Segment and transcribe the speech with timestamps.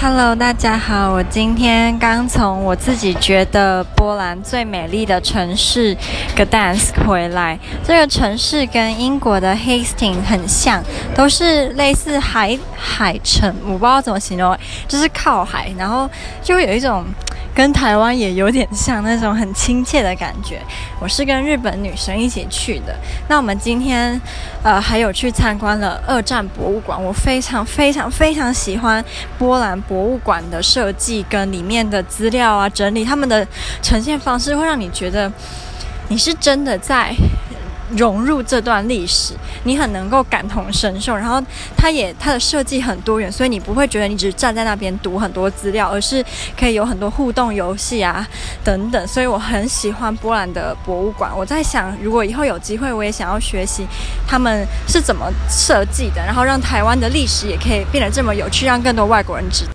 [0.00, 5.96] Hello，大家好，我今天刚从我自己觉得波兰最美丽的城市
[6.36, 7.58] Gdansk 回来。
[7.84, 10.82] 这个城市跟英国的 Hastings 很像，
[11.14, 14.56] 都是类似海海城，我不知道怎么形容，
[14.88, 16.10] 就是靠海，然后
[16.42, 17.04] 就会有一种。
[17.54, 20.60] 跟台湾也有点像那种很亲切的感觉。
[21.00, 22.96] 我是跟日本女生一起去的。
[23.28, 24.20] 那我们今天
[24.62, 27.02] 呃还有去参观了二战博物馆。
[27.02, 29.04] 我非常非常非常喜欢
[29.38, 33.46] 波兰博物馆的设计跟里面的资料啊整理，他们的
[33.82, 35.30] 呈现方式会让你觉得
[36.08, 37.14] 你是真的在。
[37.96, 41.14] 融入这段历史，你很能够感同身受。
[41.14, 41.42] 然后，
[41.76, 46.24] 它也它的设计很多元，所以你不会觉得你只是站在那边读很多资料，而是
[46.58, 48.26] 可以有很多互动游戏啊
[48.64, 49.06] 等等。
[49.06, 51.30] 所以我很喜欢波兰的博物馆。
[51.36, 53.86] 我在想，如果以后有机会，我也想要学习
[54.26, 59.70] 他们是怎么设计的，然后让台湾的历史也可以变得这么有趣，让更多外国人知道。